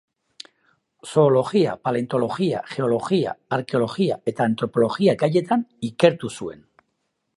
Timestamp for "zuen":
6.41-6.65